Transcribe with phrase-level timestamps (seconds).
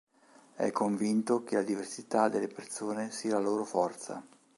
[0.55, 4.25] È convinto che la diversità delle persone sia la loro forza.